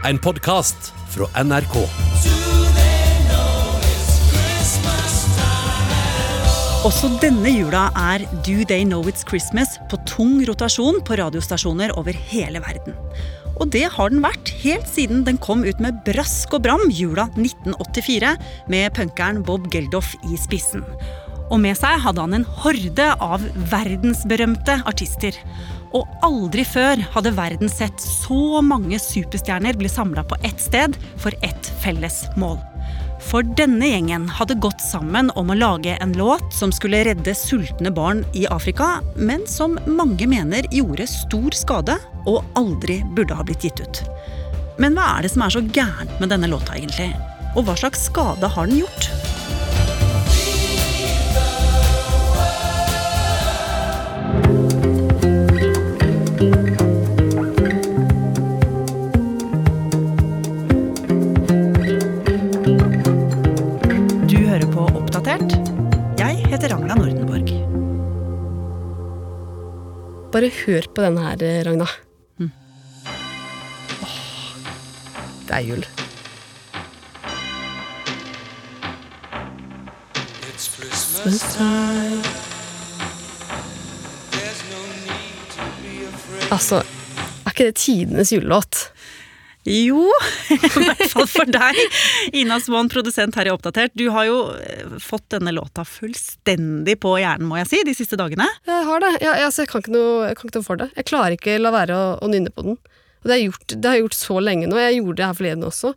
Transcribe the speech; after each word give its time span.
En 0.00 0.16
podkast 0.16 0.94
fra 1.12 1.26
NRK. 1.44 1.74
Også 6.88 7.10
denne 7.20 7.50
jula 7.52 7.82
er 7.92 8.24
Do 8.40 8.62
They 8.64 8.86
Know 8.86 9.04
It's 9.10 9.26
Christmas 9.28 9.74
på 9.92 9.98
tung 10.08 10.38
rotasjon 10.48 11.02
på 11.04 11.18
radiostasjoner 11.20 11.92
over 12.00 12.16
hele 12.30 12.62
verden. 12.64 12.96
Og 13.60 13.68
det 13.74 13.90
har 13.92 14.08
den 14.08 14.24
vært 14.24 14.48
helt 14.62 14.88
siden 14.88 15.20
den 15.26 15.36
kom 15.36 15.66
ut 15.68 15.84
med 15.84 16.00
brask 16.08 16.56
og 16.56 16.64
bram 16.64 16.86
jula 16.88 17.28
1984 17.34 18.32
med 18.72 18.96
punkeren 18.96 19.42
Bob 19.44 19.68
Geldof 19.68 20.14
i 20.24 20.40
spissen. 20.40 20.80
Og 21.50 21.60
med 21.60 21.76
seg 21.76 22.00
hadde 22.00 22.24
han 22.24 22.40
en 22.40 22.48
horde 22.62 23.12
av 23.20 23.44
verdensberømte 23.68 24.80
artister. 24.88 25.36
Og 25.96 26.06
aldri 26.22 26.62
før 26.66 27.00
hadde 27.14 27.34
verden 27.34 27.70
sett 27.72 28.02
så 28.02 28.60
mange 28.62 28.98
superstjerner 29.02 29.78
bli 29.78 29.90
samla 29.90 30.24
på 30.24 30.38
ett 30.46 30.60
sted 30.62 30.94
for 31.18 31.34
ett 31.46 31.72
felles 31.82 32.24
mål. 32.38 32.58
For 33.20 33.44
denne 33.58 33.90
gjengen 33.90 34.28
hadde 34.32 34.56
gått 34.64 34.80
sammen 34.80 35.28
om 35.36 35.50
å 35.52 35.58
lage 35.58 35.96
en 36.00 36.14
låt 36.16 36.54
som 36.56 36.72
skulle 36.72 37.02
redde 37.04 37.34
sultne 37.36 37.92
barn 37.92 38.22
i 38.32 38.46
Afrika, 38.48 39.00
men 39.16 39.44
som 39.50 39.76
mange 39.86 40.28
mener 40.30 40.68
gjorde 40.72 41.08
stor 41.10 41.56
skade 41.56 41.98
og 42.24 42.46
aldri 42.58 43.00
burde 43.16 43.36
ha 43.36 43.44
blitt 43.44 43.66
gitt 43.66 43.82
ut. 43.82 44.02
Men 44.80 44.96
hva 44.96 45.18
er 45.18 45.26
det 45.26 45.34
som 45.34 45.44
er 45.44 45.52
så 45.52 45.60
gærent 45.60 46.16
med 46.22 46.32
denne 46.32 46.48
låta, 46.48 46.78
egentlig? 46.78 47.12
Og 47.58 47.66
hva 47.66 47.76
slags 47.76 48.06
skade 48.08 48.48
har 48.48 48.70
den 48.70 48.80
gjort? 48.80 49.10
Bare 70.30 70.46
hør 70.54 70.86
på 70.94 71.02
denne 71.02 71.24
her, 71.24 71.64
Ragna. 71.66 71.86
Mm. 72.38 72.50
Åh, 74.02 74.18
det 75.48 75.56
er 75.56 75.64
jul. 75.66 75.82
Altså, 86.50 86.78
er 86.78 87.50
ikke 87.50 87.66
det 87.66 87.74
tidenes 87.76 88.32
julelåt? 88.32 88.79
Jo, 89.70 90.04
i 90.54 90.58
hvert 90.58 91.04
fall 91.12 91.28
for 91.30 91.50
deg. 91.50 91.78
Ina 92.36 92.58
Swan, 92.62 92.90
produsent 92.92 93.36
her 93.38 93.48
i 93.48 93.52
Oppdatert. 93.54 93.94
Du 93.98 94.08
har 94.14 94.26
jo 94.28 94.38
eh, 94.58 94.96
fått 95.02 95.28
denne 95.34 95.54
låta 95.54 95.84
fullstendig 95.86 96.98
på 97.02 97.14
hjernen, 97.20 97.48
må 97.50 97.60
jeg 97.60 97.70
si, 97.70 97.82
de 97.86 97.94
siste 97.96 98.18
dagene. 98.20 98.48
Jeg 98.68 98.88
har 98.88 99.04
det. 99.04 99.12
Jeg, 99.22 99.46
altså, 99.46 99.64
jeg, 99.64 99.72
kan 99.72 99.84
ikke 99.84 99.94
noe, 99.94 100.14
jeg 100.28 100.38
kan 100.40 100.50
ikke 100.50 100.60
noe 100.60 100.68
for 100.68 100.82
det. 100.82 100.90
Jeg 100.98 101.10
klarer 101.10 101.36
ikke 101.36 101.58
la 101.60 101.74
være 101.74 101.96
å, 101.98 102.08
å 102.24 102.30
nynne 102.32 102.52
på 102.54 102.66
den. 102.66 102.80
Og 103.20 103.28
det 103.28 103.34
har, 103.34 103.38
jeg 103.38 103.50
gjort, 103.50 103.76
det 103.76 103.90
har 103.90 103.98
jeg 103.98 104.06
gjort 104.06 104.18
så 104.18 104.40
lenge 104.42 104.70
nå. 104.70 104.80
Jeg 104.80 105.00
gjorde 105.00 105.18
det 105.20 105.28
her 105.28 105.38
forleden 105.38 105.68
også. 105.68 105.94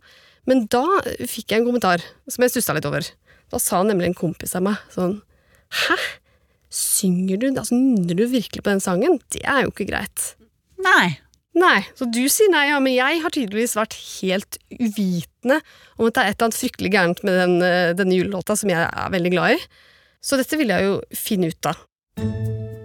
Men 0.50 0.66
da 0.72 0.84
fikk 1.24 1.50
jeg 1.50 1.62
en 1.62 1.68
kommentar 1.68 2.04
som 2.28 2.44
jeg 2.44 2.52
stussa 2.52 2.76
litt 2.76 2.88
over. 2.88 3.06
Da 3.52 3.60
sa 3.62 3.80
nemlig 3.86 4.10
en 4.10 4.18
kompis 4.18 4.54
av 4.58 4.64
meg 4.66 4.80
sånn 4.92 5.18
Hæ? 5.84 5.96
Synger 6.74 7.38
du, 7.40 7.46
altså 7.52 7.76
nynner 7.78 8.18
du 8.18 8.24
virkelig 8.30 8.62
på 8.62 8.70
den 8.70 8.82
sangen? 8.82 9.20
Det 9.32 9.42
er 9.46 9.64
jo 9.64 9.72
ikke 9.72 9.86
greit. 9.88 10.34
Nei. 10.82 11.16
Nei, 11.54 11.84
så 11.94 12.06
du 12.10 12.24
sier 12.26 12.50
nei, 12.50 12.66
ja, 12.72 12.80
men 12.82 12.96
jeg 12.96 13.20
har 13.22 13.30
tydeligvis 13.34 13.76
vært 13.78 13.94
helt 13.94 14.56
uvitende 14.74 15.60
om 15.94 16.08
at 16.08 16.16
det 16.16 16.22
er 16.22 16.30
et 16.32 16.34
eller 16.34 16.48
annet 16.48 16.58
fryktelig 16.58 16.90
gærent 16.90 17.22
med 17.22 17.38
den, 17.38 17.56
eh, 17.62 17.94
denne 17.94 18.16
julelåta 18.16 18.56
som 18.58 18.72
jeg 18.72 18.82
er 18.82 19.12
veldig 19.14 19.30
glad 19.36 19.54
i. 19.54 19.60
Så 20.24 20.40
dette 20.40 20.58
ville 20.58 20.74
jeg 20.74 20.88
jo 20.88 20.96
finne 21.14 21.52
ut 21.52 21.70
av. 21.70 21.78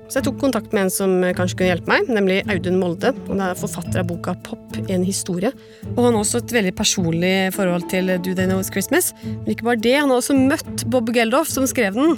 Så 0.10 0.18
jeg 0.18 0.26
tok 0.26 0.40
kontakt 0.42 0.72
med 0.74 0.88
en 0.88 0.94
som 0.94 1.12
kanskje 1.38 1.58
kunne 1.60 1.70
hjelpe 1.70 1.90
meg, 1.92 2.08
nemlig 2.10 2.40
Audun 2.50 2.80
Molde. 2.82 3.12
Han 3.28 3.44
er 3.46 3.58
forfatter 3.58 4.02
av 4.02 4.08
boka 4.10 4.34
Pop, 4.46 4.80
en 4.90 5.06
historie. 5.06 5.52
Og 5.96 6.02
han 6.02 6.16
har 6.18 6.24
også 6.24 6.42
et 6.42 6.54
veldig 6.58 6.74
personlig 6.78 7.34
forhold 7.54 7.86
til 7.94 8.10
Do 8.18 8.34
They 8.34 8.50
Know 8.50 8.62
It's 8.62 8.74
Christmas. 8.74 9.12
Men 9.24 9.54
ikke 9.54 9.70
bare 9.70 9.82
det, 9.82 9.94
han 10.00 10.10
har 10.10 10.18
også 10.18 10.38
møtt 10.38 10.88
Bob 10.90 11.14
Geldof, 11.14 11.54
som 11.54 11.70
skrev 11.70 11.98
den. 11.98 12.18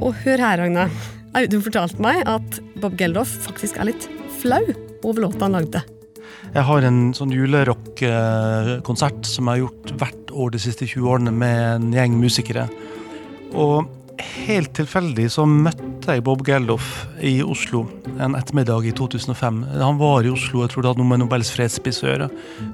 Og 0.00 0.16
hør 0.24 0.40
her, 0.40 0.64
Ragna. 0.64 0.88
Audun 1.36 1.64
fortalte 1.64 2.00
meg 2.00 2.24
at 2.28 2.60
Bob 2.80 2.96
Geldof 3.00 3.28
faktisk 3.44 3.76
er 3.76 3.92
litt 3.92 4.08
flau 4.42 4.62
over 5.02 5.26
låta 5.26 5.46
han 5.46 5.58
lagde. 5.58 5.82
Jeg 6.52 6.66
har 6.68 6.84
en 6.84 7.00
sånn 7.16 7.32
julerockkonsert 7.32 9.24
som 9.28 9.48
jeg 9.48 9.54
har 9.54 9.62
gjort 9.62 9.92
hvert 10.00 10.32
år 10.44 10.52
de 10.52 10.60
siste 10.60 10.88
20 10.88 11.08
årene 11.14 11.32
med 11.34 11.60
en 11.76 11.92
gjeng 11.94 12.18
musikere. 12.20 12.66
Og 13.54 13.88
helt 14.20 14.72
tilfeldig 14.76 15.28
så 15.32 15.44
møtte 15.48 16.16
jeg 16.16 16.24
Bob 16.26 16.42
Geldof 16.46 16.86
i 17.22 17.36
Oslo 17.44 17.84
en 18.20 18.34
ettermiddag 18.36 18.86
i 18.86 18.92
2005. 18.96 19.60
Han 19.80 19.98
var 20.00 20.26
i 20.26 20.32
Oslo, 20.32 20.62
jeg 20.62 20.72
tror 20.72 20.84
det 20.84 20.90
hadde 20.92 21.02
noe 21.02 21.10
med 21.12 21.22
Nobels 21.22 21.52
fredspris 21.54 22.02
å 22.02 22.08
gjøre. 22.08 22.28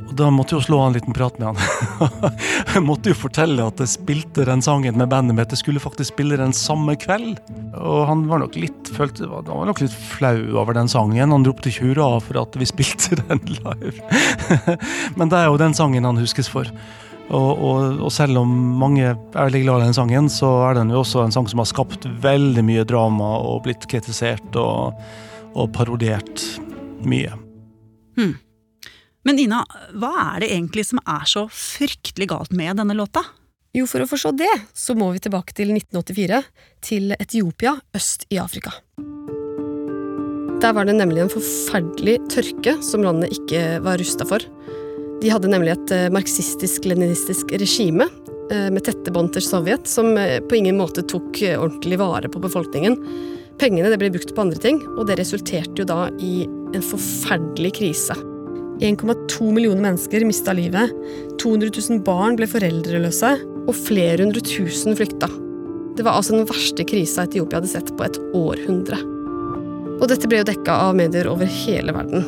Og 0.08 0.12
da 0.18 0.30
måtte 0.34 0.54
jeg 0.54 0.62
jo 0.62 0.66
slå 0.68 0.80
av 0.82 0.90
en 0.90 0.96
liten 0.98 1.16
prat 1.16 1.38
med 1.40 1.50
han. 1.50 2.36
jeg 2.74 2.84
måtte 2.86 3.12
jo 3.12 3.18
fortelle 3.18 3.66
at 3.70 3.82
jeg 3.82 3.94
spilte 3.94 4.46
den 4.48 4.64
sangen 4.64 4.98
med 4.98 5.10
bandet 5.12 5.36
mitt. 5.38 5.54
Jeg 5.54 5.62
skulle 5.62 5.82
faktisk 5.82 6.14
spille 6.14 6.40
den 6.40 6.54
samme 6.56 6.96
kveld. 7.00 7.42
Og 7.78 8.06
han 8.10 8.24
var 8.30 8.42
nok 8.42 8.58
litt, 8.58 8.92
følte, 8.94 9.28
han 9.28 9.50
var 9.50 9.68
nok 9.70 9.82
litt 9.84 9.98
flau 10.12 10.38
over 10.58 10.78
den 10.78 10.90
sangen. 10.90 11.34
Han 11.34 11.46
ropte 11.46 11.72
ikke 11.72 11.92
hurra 11.92 12.14
for 12.24 12.40
at 12.42 12.58
vi 12.58 12.68
spilte 12.72 13.20
den 13.24 13.44
live. 13.58 14.78
Men 15.18 15.30
det 15.30 15.42
er 15.42 15.52
jo 15.52 15.60
den 15.60 15.76
sangen 15.76 16.08
han 16.08 16.20
huskes 16.20 16.50
for. 16.50 16.70
Og, 17.28 17.60
og, 17.60 17.98
og, 18.00 18.08
selv 18.12 18.40
om 18.40 18.52
mange 18.80 19.10
er 19.10 19.18
veldig 19.34 19.60
glad 19.66 19.82
i 19.82 19.88
den 19.88 19.96
sangen, 19.96 20.30
så 20.32 20.48
er 20.70 20.78
den 20.78 20.92
jo 20.94 21.02
også 21.02 21.26
en 21.26 21.34
sang 21.34 21.48
som 21.50 21.60
har 21.60 21.68
skapt 21.68 22.06
veldig 22.24 22.64
mye 22.64 22.86
drama 22.88 23.34
og 23.44 23.66
blitt 23.66 23.84
kritisert 23.90 24.56
og, 24.56 24.96
og 25.52 25.68
parodiert 25.76 26.44
mye. 27.04 27.34
Hmm. 28.16 28.38
Men 29.28 29.42
Ina, 29.42 29.60
hva 30.00 30.14
er 30.22 30.44
det 30.44 30.52
egentlig 30.54 30.86
som 30.88 31.02
er 31.04 31.28
så 31.28 31.44
fryktelig 31.52 32.30
galt 32.32 32.54
med 32.56 32.80
denne 32.80 32.96
låta? 32.96 33.26
Jo, 33.76 33.84
for 33.84 34.00
å 34.00 34.08
forstå 34.08 34.32
det, 34.40 34.54
så 34.72 34.96
må 34.96 35.10
vi 35.12 35.20
tilbake 35.20 35.52
til 35.52 35.74
1984, 35.74 36.40
til 36.80 37.12
Etiopia 37.18 37.76
øst 37.94 38.24
i 38.32 38.40
Afrika. 38.40 38.72
Der 40.58 40.72
var 40.74 40.88
det 40.88 40.96
nemlig 40.96 41.22
en 41.22 41.30
forferdelig 41.30 42.16
tørke 42.32 42.78
som 42.82 43.04
landet 43.04 43.36
ikke 43.36 43.82
var 43.84 44.00
rusta 44.00 44.24
for. 44.26 44.42
De 45.18 45.30
hadde 45.32 45.50
nemlig 45.50 45.74
et 45.74 45.92
marxistisk-leninistisk 46.14 47.50
regime 47.58 48.06
med 48.48 48.80
tette 48.86 49.12
bånd 49.12 49.32
til 49.34 49.42
Sovjet, 49.44 49.88
som 49.90 50.14
på 50.14 50.56
ingen 50.56 50.78
måte 50.78 51.02
tok 51.10 51.42
ordentlig 51.58 51.98
vare 52.00 52.30
på 52.30 52.40
befolkningen. 52.40 52.94
Pengene 53.58 53.98
ble 53.98 54.12
brukt 54.14 54.30
på 54.34 54.44
andre 54.44 54.60
ting, 54.62 54.78
og 54.94 55.08
det 55.08 55.18
resulterte 55.18 55.82
jo 55.82 55.88
da 55.88 56.06
i 56.22 56.46
en 56.46 56.84
forferdelig 56.84 57.74
krise. 57.80 58.14
1,2 58.78 59.50
millioner 59.50 59.82
mennesker 59.88 60.22
mista 60.28 60.54
livet, 60.54 60.94
200 61.42 61.74
000 61.74 62.02
barn 62.06 62.38
ble 62.38 62.46
foreldreløse, 62.46 63.34
og 63.66 63.74
flere 63.74 64.22
hundre 64.22 64.40
tusen 64.46 64.94
flykta. 64.96 65.26
Det 65.98 66.06
var 66.06 66.14
altså 66.14 66.38
den 66.38 66.46
verste 66.46 66.86
krisa 66.86 67.26
Etiopia 67.26 67.58
hadde 67.58 67.72
sett 67.74 67.90
på 67.98 68.06
et 68.06 68.20
århundre. 68.38 69.02
Og 69.98 70.06
dette 70.06 70.28
ble 70.30 70.38
jo 70.40 70.46
dekka 70.46 70.72
av 70.86 70.94
medier 70.98 71.26
over 71.26 71.46
hele 71.50 71.92
verden. 71.94 72.22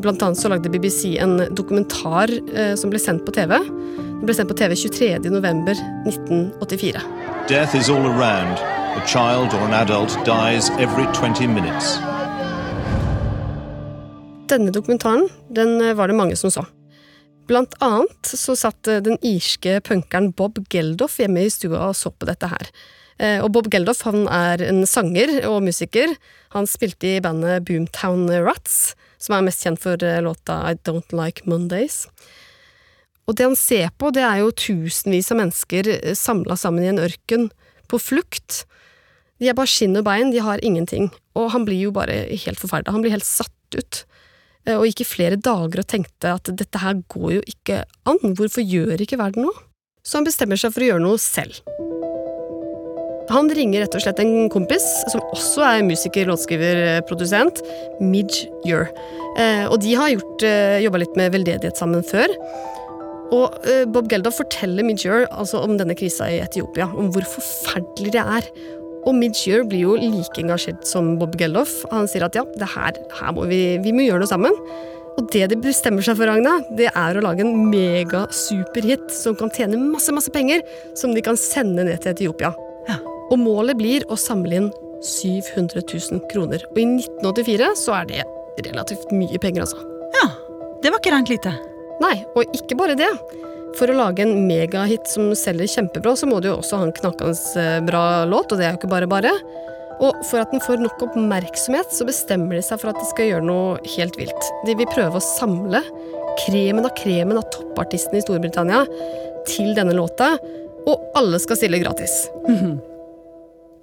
Blant 0.00 0.22
annet 0.24 0.40
så 0.40 0.48
lagde 0.48 0.70
BBC 0.72 1.18
en 1.20 1.36
dokumentar 1.52 2.32
som 2.80 2.90
ble 2.92 2.98
sendt 3.02 3.26
på 3.26 3.32
TV. 3.36 3.58
Den 3.60 4.24
ble 4.24 4.34
sendt 4.36 4.48
på 4.48 4.56
TV 4.56 4.72
23.11.1984. 4.80 7.00
Death 7.48 7.76
is 7.76 7.90
all 7.92 8.06
around. 8.08 8.56
A 8.96 9.00
child 9.06 9.54
or 9.54 9.60
an 9.68 9.74
adult 9.76 10.16
dies 10.24 10.70
every 10.80 11.04
20 11.12 11.48
minutes. 11.52 11.98
Denne 14.48 14.70
dokumentaren 14.74 15.28
den 15.48 15.96
var 15.96 16.08
det 16.08 16.16
mange 16.16 16.36
som 16.40 16.50
så. 16.50 16.64
Blant 17.46 17.74
annet 17.84 18.26
så 18.26 18.56
satt 18.58 18.82
den 19.04 19.18
irske 19.26 19.80
punkeren 19.84 20.32
Bob 20.32 20.58
Geldof 20.72 21.18
hjemme 21.20 21.40
i 21.44 21.50
stua 21.52 21.88
og 21.90 21.96
så 21.98 22.10
på 22.14 22.26
dette 22.28 22.46
her. 22.50 22.66
Og 23.20 23.50
Bob 23.52 23.66
Geldof 23.68 24.00
han 24.06 24.22
er 24.32 24.62
en 24.64 24.86
sanger 24.88 25.42
og 25.44 25.58
musiker. 25.66 26.14
Han 26.54 26.64
spilte 26.70 27.18
i 27.18 27.20
bandet 27.20 27.66
Boomtown 27.68 28.30
Rats, 28.40 28.94
som 29.20 29.36
er 29.36 29.44
mest 29.44 29.66
kjent 29.66 29.82
for 29.82 30.00
låta 30.24 30.56
I 30.70 30.78
Don't 30.88 31.12
Like 31.12 31.44
Mondays. 31.44 32.06
Og 33.28 33.36
det 33.36 33.44
han 33.44 33.58
ser 33.60 33.92
på, 34.00 34.08
det 34.16 34.24
er 34.24 34.40
jo 34.40 34.54
tusenvis 34.56 35.28
av 35.30 35.38
mennesker 35.42 35.90
samla 36.16 36.56
sammen 36.58 36.86
i 36.86 36.88
en 36.94 37.02
ørken, 37.04 37.50
på 37.90 38.00
flukt. 38.00 38.64
De 39.36 39.50
er 39.50 39.56
bare 39.58 39.70
skinn 39.70 39.98
og 39.98 40.04
bein, 40.06 40.32
de 40.32 40.40
har 40.42 40.62
ingenting. 40.64 41.10
Og 41.36 41.52
han 41.52 41.68
blir 41.68 41.80
jo 41.88 41.92
bare 41.94 42.22
helt 42.30 42.60
forferda. 42.60 42.94
Han 42.94 43.04
blir 43.04 43.14
helt 43.14 43.26
satt 43.26 43.76
ut. 43.76 44.04
Og 44.70 44.86
gikk 44.88 45.04
i 45.04 45.08
flere 45.08 45.38
dager 45.40 45.82
og 45.82 45.88
tenkte 45.90 46.34
at 46.36 46.50
dette 46.54 46.82
her 46.82 47.00
går 47.10 47.36
jo 47.38 47.44
ikke 47.48 47.82
an, 48.08 48.20
hvorfor 48.38 48.64
gjør 48.64 49.02
ikke 49.02 49.18
verden 49.20 49.48
noe? 49.48 49.66
Så 50.06 50.20
han 50.20 50.28
bestemmer 50.28 50.60
seg 50.60 50.74
for 50.74 50.84
å 50.84 50.90
gjøre 50.92 51.04
noe 51.04 51.20
selv. 51.20 51.60
Han 53.30 53.50
ringer 53.54 53.84
rett 53.84 53.94
og 53.94 54.02
slett 54.02 54.20
en 54.22 54.48
kompis, 54.50 54.84
som 55.12 55.22
også 55.30 55.62
er 55.62 55.86
musiker, 55.86 56.26
låtskriver, 56.26 56.82
eh, 56.82 57.00
produsent, 57.06 57.62
Midge 58.02 58.48
Ure. 58.66 58.88
Eh, 59.38 59.66
og 59.70 59.78
de 59.84 59.94
har 59.94 60.10
eh, 60.10 60.80
jobba 60.82 60.98
litt 60.98 61.14
med 61.18 61.30
veldedighet 61.36 61.78
sammen 61.78 62.02
før. 62.02 62.32
Og 63.30 63.54
Bob 63.94 64.08
Geldof 64.10 64.40
forteller 64.40 64.82
Midge 64.82 65.20
altså 65.30 65.60
om 65.62 65.76
denne 65.78 65.94
krisa 65.94 66.26
i 66.26 66.40
Etiopia, 66.42 66.88
om 66.98 67.12
hvor 67.14 67.22
forferdelig 67.36 68.10
det 68.16 68.24
er. 68.24 68.48
Og 69.06 69.14
Midge 69.14 69.60
blir 69.70 69.84
jo 69.84 69.94
like 69.94 70.42
engasjert 70.42 70.82
som 70.88 71.12
Bob 71.20 71.36
Geldof. 71.38 71.70
Han 71.92 72.10
sier 72.10 72.26
at 72.26 72.34
ja, 72.34 72.42
det 72.58 72.72
her, 72.74 72.98
her 73.20 73.36
må 73.36 73.46
vi, 73.46 73.78
vi 73.84 73.94
må 73.94 74.02
gjøre 74.08 74.24
noe 74.24 74.32
sammen. 74.32 74.58
Og 75.14 75.30
det 75.30 75.44
de 75.52 75.60
bestemmer 75.62 76.02
seg 76.02 76.18
for, 76.18 76.32
Agne, 76.32 76.56
det 76.74 76.90
er 76.90 77.18
å 77.18 77.22
lage 77.22 77.46
en 77.46 77.70
mega 77.70 78.24
superhit 78.34 79.06
som 79.14 79.38
kan 79.38 79.54
tjene 79.54 79.78
masse, 79.78 80.10
masse 80.16 80.34
penger, 80.34 80.66
som 80.98 81.14
de 81.14 81.22
kan 81.22 81.38
sende 81.38 81.86
ned 81.86 82.02
til 82.02 82.16
Etiopia. 82.16 82.50
Og 83.30 83.38
målet 83.38 83.78
blir 83.78 84.06
å 84.10 84.18
samle 84.18 84.58
inn 84.58 84.70
700 85.00 85.82
000 85.86 86.24
kroner. 86.32 86.64
Og 86.72 86.80
i 86.80 86.86
1984 86.86 87.72
så 87.78 87.96
er 88.00 88.08
det 88.10 88.24
relativt 88.66 89.12
mye 89.14 89.40
penger, 89.40 89.64
altså. 89.64 89.80
Ja, 90.18 90.26
det 90.82 90.92
var 90.92 91.00
ikke 91.00 91.14
rent 91.14 91.32
lite. 91.32 91.54
Nei, 92.02 92.16
og 92.34 92.56
ikke 92.56 92.76
bare 92.78 92.98
det. 92.98 93.10
For 93.78 93.90
å 93.90 93.96
lage 93.96 94.24
en 94.24 94.48
megahit 94.48 95.06
som 95.08 95.30
selger 95.38 95.70
kjempebra, 95.70 96.16
så 96.18 96.26
må 96.28 96.40
du 96.42 96.50
jo 96.50 96.58
også 96.58 96.80
ha 96.80 96.88
en 96.88 96.94
knakkende 96.96 97.62
eh, 97.62 97.78
bra 97.86 98.24
låt, 98.28 98.50
og 98.50 98.58
det 98.58 98.66
er 98.66 98.74
jo 98.74 98.80
ikke 98.80 98.92
bare 98.92 99.10
bare. 99.10 99.34
Og 100.00 100.22
for 100.26 100.40
at 100.40 100.52
den 100.52 100.62
får 100.64 100.80
nok 100.80 101.02
oppmerksomhet, 101.06 101.92
så 101.92 102.06
bestemmer 102.08 102.56
de 102.56 102.64
seg 102.64 102.80
for 102.80 102.90
at 102.90 102.98
de 102.98 103.06
skal 103.10 103.30
gjøre 103.30 103.46
noe 103.46 103.78
helt 103.94 104.16
vilt. 104.18 104.52
De 104.66 104.74
vil 104.78 104.88
prøve 104.90 105.20
å 105.20 105.24
samle 105.24 105.84
kremen 106.46 106.86
av 106.88 106.94
kremen 106.98 107.38
av 107.38 107.48
toppartistene 107.52 108.20
i 108.20 108.24
Storbritannia 108.24 108.84
til 109.48 109.74
denne 109.76 109.96
låta, 109.96 110.34
og 110.88 111.10
alle 111.20 111.40
skal 111.42 111.60
stille 111.60 111.82
gratis. 111.82 112.24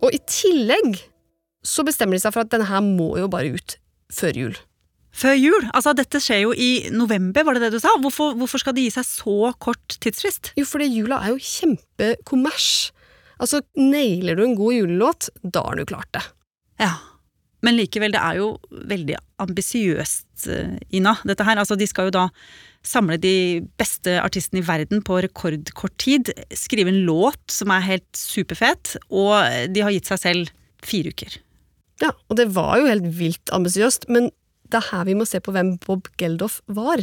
Og 0.03 0.13
i 0.13 0.19
tillegg 0.29 0.99
så 1.65 1.83
bestemmer 1.87 2.17
de 2.17 2.23
seg 2.23 2.33
for 2.35 2.45
at 2.45 2.51
denne 2.53 2.69
her 2.69 2.83
må 2.85 3.15
jo 3.19 3.29
bare 3.31 3.55
ut 3.57 3.77
før 4.13 4.39
jul. 4.39 4.57
Før 5.17 5.33
jul? 5.33 5.63
Altså, 5.73 5.95
dette 5.97 6.19
skjer 6.21 6.43
jo 6.43 6.51
i 6.53 6.69
november, 6.93 7.45
var 7.47 7.57
det 7.57 7.65
det 7.65 7.77
du 7.77 7.81
sa? 7.81 7.95
Hvorfor, 8.01 8.35
hvorfor 8.37 8.61
skal 8.61 8.75
de 8.77 8.85
gi 8.85 8.93
seg 8.93 9.07
så 9.07 9.51
kort 9.63 9.97
tidsfrist? 10.03 10.51
Jo, 10.59 10.67
fordi 10.69 10.91
jula 10.93 11.17
er 11.23 11.33
jo 11.33 11.41
kjempekommers. 11.41 12.69
Altså, 13.41 13.63
nailer 13.77 14.37
du 14.37 14.43
en 14.45 14.57
god 14.57 14.77
julelåt, 14.77 15.29
da 15.41 15.65
har 15.65 15.79
du 15.79 15.87
klart 15.89 16.11
det. 16.13 16.23
Ja. 16.83 16.93
Men 17.65 17.77
likevel, 17.79 18.13
det 18.13 18.21
er 18.21 18.37
jo 18.37 18.51
veldig 18.69 19.17
ambisiøst, 19.41 20.47
eh, 20.53 20.75
Ina, 20.99 21.15
dette 21.25 21.45
her. 21.47 21.57
Altså, 21.57 21.77
de 21.79 21.87
skal 21.89 22.09
jo 22.09 22.17
da 22.17 22.27
samle 22.85 23.17
de 23.19 23.65
beste 23.79 24.13
artistene 24.21 24.61
i 24.61 24.67
verden 24.67 25.01
på 25.05 25.19
rekordkort 25.25 25.95
tid. 25.97 26.31
Skrive 26.53 26.93
en 26.93 27.03
låt 27.07 27.41
som 27.51 27.73
er 27.73 27.85
helt 27.87 28.07
superfet, 28.17 28.95
og 29.09 29.73
de 29.73 29.83
har 29.83 29.95
gitt 29.95 30.09
seg 30.09 30.21
selv 30.21 30.53
fire 30.85 31.11
uker. 31.11 31.39
Ja, 32.03 32.13
og 32.29 32.37
det 32.37 32.51
var 32.53 32.77
jo 32.77 32.89
helt 32.91 33.09
vilt 33.17 33.53
ambisiøst, 33.53 34.05
men 34.13 34.29
det 34.69 34.81
er 34.81 34.89
her 34.91 35.07
vi 35.07 35.17
må 35.17 35.25
se 35.25 35.41
på 35.41 35.53
hvem 35.55 35.77
Bob 35.81 36.11
Geldof 36.19 36.61
var. 36.67 37.01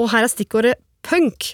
Og 0.00 0.10
her 0.10 0.26
er 0.26 0.32
stikkordet 0.32 0.78
punk. 1.06 1.52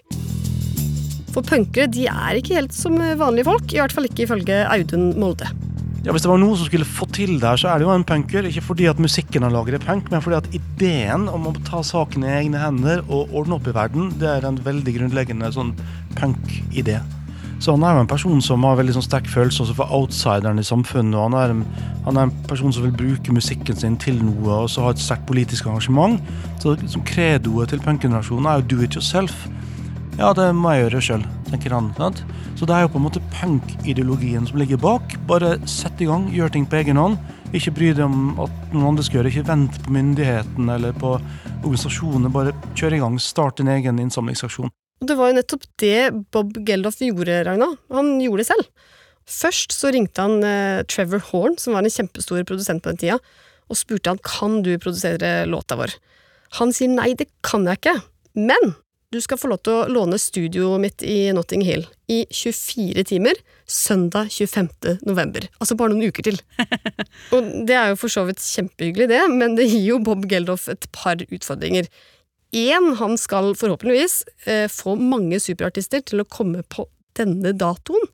For 1.34 1.44
punkere 1.44 1.90
de 1.92 2.08
er 2.08 2.40
ikke 2.40 2.56
helt 2.56 2.74
som 2.74 2.96
vanlige 2.96 3.50
folk, 3.50 3.72
i 3.72 3.82
hvert 3.82 3.94
fall 3.94 4.08
ikke 4.08 4.24
ifølge 4.24 4.62
Audun 4.72 5.12
Molde. 5.20 5.67
Ja, 6.06 6.12
Hvis 6.14 6.22
det 6.22 6.30
var 6.30 6.38
noe 6.38 6.54
som 6.54 6.68
skulle 6.68 6.86
få 6.86 7.08
til 7.10 7.40
det 7.42 7.56
så 7.58 7.72
er 7.72 7.80
det 7.80 7.88
jo 7.88 7.90
en 7.90 8.06
punker. 8.06 8.46
Ikke 8.46 8.62
fordi 8.62 8.86
at 8.86 9.00
musikken 9.02 9.42
han 9.42 9.54
lager 9.54 9.74
er 9.74 9.82
punk, 9.82 10.10
men 10.12 10.22
fordi 10.22 10.38
at 10.38 10.50
ideen 10.54 11.26
om 11.28 11.48
å 11.50 11.54
ta 11.66 11.82
saken 11.82 12.22
i 12.22 12.34
egne 12.36 12.60
hender 12.62 13.02
og 13.08 13.34
ordne 13.34 13.58
opp 13.58 13.66
i 13.66 13.74
verden, 13.74 14.12
det 14.20 14.30
er 14.30 14.46
en 14.46 14.60
veldig 14.62 14.94
grunnleggende 14.94 15.50
sånn 15.54 15.74
punk-idé. 16.18 17.00
Så 17.58 17.74
han 17.74 17.82
er 17.82 17.96
jo 17.96 18.04
en 18.04 18.10
person 18.10 18.42
som 18.44 18.62
har 18.62 18.76
veldig 18.78 18.94
sånn 18.94 19.06
sterk 19.08 19.26
følelse 19.26 19.64
også 19.64 19.74
for 19.80 19.90
outsideren 19.96 20.62
i 20.62 20.66
samfunnet. 20.66 21.16
og 21.18 21.24
han 21.26 21.38
er, 21.40 21.54
en, 21.56 21.64
han 22.04 22.16
er 22.16 22.28
en 22.28 22.34
person 22.46 22.72
som 22.72 22.86
vil 22.86 22.94
bruke 22.94 23.34
musikken 23.34 23.76
sin 23.76 23.96
til 23.98 24.20
noe, 24.22 24.62
og 24.62 24.70
så 24.70 24.86
ha 24.86 24.92
et 24.94 25.02
sterkt 25.02 25.26
politisk 25.26 25.66
engasjement. 25.66 26.22
Så 26.62 26.76
liksom, 26.78 27.02
Credoet 27.08 27.74
til 27.74 27.82
punkgenerasjonen 27.82 28.46
er 28.46 28.62
jo 28.62 28.68
do 28.76 28.84
it 28.86 28.94
yourself. 28.94 29.48
Ja, 30.18 30.32
det 30.34 30.48
må 30.58 30.72
jeg 30.74 30.88
gjøre 30.88 31.00
sjøl, 31.06 31.24
tenker 31.46 31.70
han. 31.76 31.92
sant? 31.94 32.24
Så 32.58 32.66
det 32.66 32.74
er 32.74 32.82
jo 32.82 32.88
på 32.90 32.98
en 32.98 33.04
måte 33.04 33.20
punk-ideologien 33.36 34.48
som 34.48 34.58
ligger 34.58 34.80
bak. 34.82 35.12
Bare 35.30 35.52
sett 35.70 36.00
i 36.02 36.08
gang, 36.08 36.24
gjør 36.34 36.50
ting 36.50 36.64
på 36.66 36.80
egen 36.80 36.98
hånd. 36.98 37.20
Ikke 37.54 37.70
bry 37.76 37.92
deg 37.92 38.02
om 38.02 38.32
at 38.42 38.72
noen 38.72 38.88
andre 38.90 39.04
skal 39.06 39.20
gjøre 39.20 39.30
Ikke 39.30 39.46
vent 39.46 39.78
på 39.84 39.92
myndighetene 39.94 40.74
eller 40.74 40.96
på 40.98 41.12
organisasjoner. 41.62 42.32
Bare 42.34 42.54
kjør 42.74 42.96
i 42.96 43.00
gang, 43.04 43.20
start 43.22 43.62
din 43.62 43.70
egen 43.70 44.00
innsamlingsaksjon. 44.02 44.74
Det 45.06 45.14
var 45.14 45.30
jo 45.30 45.36
nettopp 45.38 45.68
det 45.78 46.10
Bob 46.34 46.58
Geldof 46.66 46.98
gjorde, 46.98 47.38
Ragna. 47.46 47.70
Han 47.94 48.16
gjorde 48.18 48.42
det 48.42 48.48
selv. 48.50 48.90
Først 49.38 49.76
så 49.76 49.94
ringte 49.94 50.26
han 50.26 50.42
eh, 50.42 50.82
Trevor 50.90 51.22
Horn, 51.30 51.54
som 51.62 51.78
var 51.78 51.86
en 51.86 51.94
kjempestor 51.94 52.42
produsent 52.48 52.82
på 52.82 52.90
den 52.90 52.98
tida, 53.04 53.20
og 53.70 53.78
spurte 53.78 54.10
han 54.10 54.18
kan 54.26 54.64
du 54.66 54.74
produsere 54.82 55.46
låta 55.46 55.78
vår. 55.78 55.94
Han 56.58 56.74
sier 56.74 56.90
nei, 56.90 57.12
det 57.14 57.30
kan 57.46 57.70
jeg 57.70 57.78
ikke, 57.84 57.98
men 58.34 58.72
du 59.08 59.20
skal 59.24 59.38
få 59.40 59.48
lov 59.48 59.62
til 59.64 59.72
å 59.72 59.86
låne 59.88 60.18
studioet 60.20 60.82
mitt 60.82 61.04
i 61.06 61.30
Notting 61.32 61.62
Hill 61.64 61.86
i 62.12 62.20
24 62.28 63.04
timer 63.08 63.38
søndag 63.68 64.28
25. 64.34 64.68
november. 65.08 65.46
Altså 65.56 65.78
bare 65.80 65.94
noen 65.94 66.12
uker 66.12 66.28
til. 66.28 66.36
og 67.32 67.48
det 67.68 67.76
er 67.78 67.92
jo 67.92 67.98
for 68.02 68.12
så 68.12 68.26
vidt 68.28 68.44
kjempehyggelig, 68.44 69.08
det, 69.08 69.22
men 69.32 69.56
det 69.56 69.68
gir 69.70 69.94
jo 69.94 70.02
Bob 70.04 70.28
Geldof 70.28 70.68
et 70.72 70.84
par 70.92 71.20
utfordringer. 71.24 71.88
Én, 72.56 72.92
han 73.00 73.16
skal 73.20 73.54
forhåpentligvis 73.56 74.22
eh, 74.48 74.68
få 74.72 74.96
mange 75.00 75.40
superartister 75.40 76.04
til 76.04 76.24
å 76.24 76.28
komme 76.28 76.64
på 76.68 76.84
denne 77.16 77.54
datoen. 77.56 78.08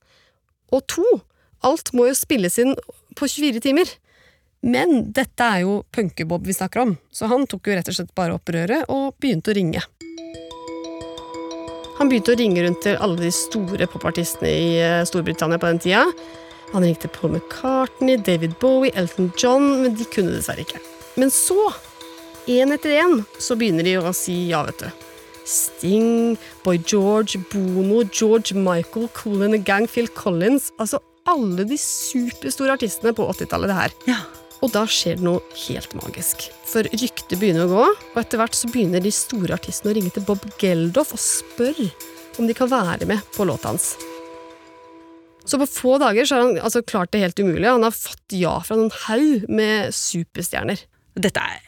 Og 0.74 0.86
to, 0.90 1.06
alt 1.66 1.90
må 1.94 2.06
jo 2.10 2.18
spilles 2.18 2.58
inn 2.62 2.74
på 3.18 3.30
24 3.30 3.66
timer. 3.66 3.90
Men 4.64 5.10
dette 5.12 5.44
er 5.44 5.66
jo 5.66 5.82
Punke-Bob 5.92 6.46
vi 6.46 6.54
snakker 6.56 6.86
om, 6.86 6.94
så 7.12 7.28
han 7.28 7.44
tok 7.50 7.68
jo 7.68 7.74
rett 7.76 7.90
og 7.90 7.98
slett 7.98 8.14
bare 8.16 8.38
opp 8.38 8.48
røret 8.54 8.88
og 8.88 9.12
begynte 9.20 9.52
å 9.52 9.58
ringe. 9.58 9.82
Han 11.98 12.10
begynte 12.10 12.34
å 12.34 12.38
ringe 12.38 12.64
rundt 12.64 12.82
til 12.82 12.98
alle 13.02 13.20
de 13.20 13.30
store 13.34 13.86
popartistene 13.90 14.50
i 14.50 14.70
eh, 14.82 15.02
Storbritannia 15.06 15.60
på 15.62 15.70
den 15.70 15.82
tida. 15.82 16.04
Han 16.72 16.82
ringte 16.82 17.10
Paul 17.12 17.36
McCartney, 17.36 18.18
David 18.18 18.56
Bowie, 18.60 18.90
Elton 18.98 19.30
John, 19.38 19.84
men 19.84 19.94
de 19.94 20.06
kunne 20.10 20.34
dessverre 20.34 20.64
ikke. 20.64 20.82
Men 21.20 21.30
så, 21.30 21.70
én 22.50 22.74
etter 22.74 22.96
én, 22.98 23.20
så 23.38 23.54
begynner 23.58 23.86
de 23.86 23.98
å 24.00 24.14
si 24.16 24.34
ja, 24.50 24.64
vet 24.66 24.82
du. 24.82 25.04
Sting, 25.44 26.38
Boy 26.64 26.80
George, 26.82 27.38
Bono, 27.52 28.02
George 28.10 28.56
Michael, 28.56 29.10
Cool 29.14 29.44
and 29.44 29.54
the 29.54 29.60
Gang, 29.60 29.84
Phil 29.86 30.08
Collins 30.08 30.70
Altså 30.80 31.02
alle 31.28 31.66
de 31.68 31.76
superstore 31.80 32.74
artistene 32.74 33.14
på 33.16 33.26
80-tallet, 33.32 33.70
det 33.70 33.76
her. 33.78 33.94
Ja. 34.08 34.18
Og 34.64 34.72
da 34.72 34.86
skjer 34.88 35.18
det 35.18 35.26
noe 35.26 35.42
helt 35.66 35.92
magisk. 35.98 36.46
For 36.70 36.86
ryktet 36.88 37.36
begynner 37.36 37.66
å 37.66 37.72
gå, 37.74 37.84
og 38.14 38.18
etter 38.20 38.40
hvert 38.40 38.56
så 38.56 38.70
begynner 38.72 39.02
de 39.04 39.12
store 39.12 39.58
artistene 39.58 39.92
å 39.92 39.96
ringe 39.98 40.12
til 40.14 40.24
Bob 40.24 40.44
Geldof 40.60 41.12
og 41.12 41.20
spørre 41.20 41.90
om 42.40 42.48
de 42.48 42.56
kan 42.56 42.70
være 42.72 43.06
med 43.06 43.20
på 43.36 43.44
låta 43.46 43.70
hans. 43.70 43.92
Så 45.44 45.60
på 45.60 45.68
få 45.68 45.98
dager 46.00 46.24
så 46.24 46.38
har 46.38 46.46
han 46.46 46.56
altså 46.64 46.80
klart 46.80 47.12
det 47.12 47.20
helt 47.20 47.38
umulige. 47.38 47.74
Han 47.76 47.84
har 47.84 47.92
fått 47.92 48.32
ja 48.32 48.56
fra 48.64 48.78
noen 48.80 48.92
haug 49.04 49.44
med 49.52 49.92
superstjerner. 49.94 50.86
Dette 51.14 51.44
er 51.44 51.62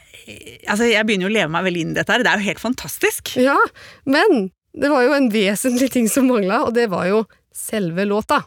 Altså, 0.67 0.89
jeg 0.89 1.07
begynner 1.07 1.27
jo 1.27 1.29
å 1.29 1.35
leve 1.37 1.51
meg 1.53 1.63
veldig 1.69 1.81
inn 1.85 1.91
i 1.93 1.95
dette 1.95 2.11
her. 2.11 2.23
Det 2.25 2.31
er 2.33 2.41
jo 2.41 2.47
helt 2.49 2.59
fantastisk. 2.59 3.29
Ja, 3.39 3.55
men 4.03 4.49
det 4.75 4.89
var 4.91 5.05
jo 5.05 5.13
en 5.15 5.29
vesentlig 5.31 5.87
ting 5.93 6.09
som 6.11 6.27
mangla, 6.27 6.65
og 6.67 6.73
det 6.75 6.89
var 6.91 7.07
jo 7.07 7.21
selve 7.55 8.03
låta. 8.09 8.41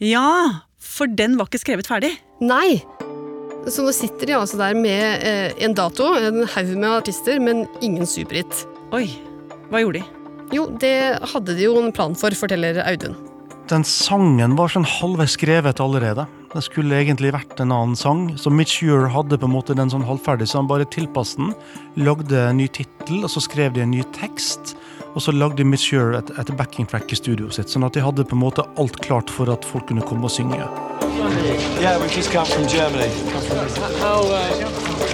Ja, 0.00 0.64
for 0.80 1.10
den 1.10 1.36
var 1.36 1.50
ikke 1.50 1.60
skrevet 1.60 1.90
ferdig. 1.90 2.14
Nei! 2.40 2.80
Så 3.68 3.84
nå 3.84 3.92
sitter 3.92 4.30
de 4.30 4.36
altså 4.38 4.58
der 4.60 4.76
med 4.78 5.24
eh, 5.26 5.52
en 5.64 5.74
dato, 5.76 6.08
en 6.16 6.44
haug 6.48 6.70
med 6.74 6.88
artister, 6.88 7.40
men 7.42 7.66
ingen 7.84 8.08
superhit. 8.08 8.64
Oi, 8.96 9.04
hva 9.68 9.82
gjorde 9.82 10.00
de? 10.00 10.18
Jo, 10.56 10.64
det 10.80 11.20
hadde 11.34 11.56
de 11.58 11.66
jo 11.66 11.74
en 11.76 11.92
plan 11.92 12.16
for, 12.16 12.32
forteller 12.32 12.80
Audun. 12.86 13.16
Den 13.68 13.84
sangen 13.84 14.54
var 14.56 14.72
sånn 14.72 14.86
halvveis 14.88 15.34
skrevet 15.36 15.82
allerede. 15.84 16.24
Det 16.48 16.62
skulle 16.64 16.96
egentlig 16.96 17.34
vært 17.34 17.58
en 17.60 17.74
annen 17.74 17.98
sang. 18.00 18.22
Så 18.40 18.48
Mitch 18.48 18.80
Ure 18.80 19.10
hadde 19.12 19.36
på 19.36 19.44
en 19.44 19.52
måte 19.52 19.76
den 19.76 19.92
sånn 19.92 20.06
halvferdig, 20.08 20.48
så 20.48 20.62
han 20.62 20.70
bare 20.70 20.88
tilpasset 20.88 21.42
den. 21.42 21.52
Lagde 22.00 22.46
en 22.46 22.56
ny 22.62 22.70
tittel, 22.72 23.20
og 23.20 23.28
så 23.34 23.44
skrev 23.44 23.76
de 23.76 23.84
en 23.84 23.92
ny 23.92 24.00
tekst. 24.16 24.72
Og 25.14 25.22
så 25.22 25.32
lagde 25.32 25.64
Monsieur 25.64 26.12
et, 26.18 26.30
et 26.38 26.50
backing 26.56 26.86
track 26.88 27.12
i 27.12 27.16
studioet 27.18 27.56
sitt, 27.56 27.72
sånn 27.72 27.86
at 27.86 27.96
de 27.96 28.04
hadde 28.04 28.26
på 28.28 28.36
en 28.36 28.42
måte 28.42 28.64
alt 28.78 28.98
klart 29.04 29.30
for 29.32 29.50
at 29.52 29.64
folk 29.64 29.88
kunne 29.88 30.04
komme 30.04 30.28
og 30.28 30.34
synge. 30.34 30.60
Yeah, 31.80 31.98
we've 31.98 32.14
just 32.14 32.30
come 32.30 32.46
from 32.46 32.66
Germany. 32.68 33.08
How 34.00 34.22
uh, 34.22 34.48